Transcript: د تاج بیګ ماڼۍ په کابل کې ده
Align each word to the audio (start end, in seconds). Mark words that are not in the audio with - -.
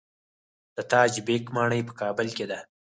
د 0.75 0.77
تاج 0.91 1.13
بیګ 1.27 1.43
ماڼۍ 1.55 1.81
په 1.87 1.93
کابل 2.01 2.27
کې 2.37 2.45
ده 2.51 2.59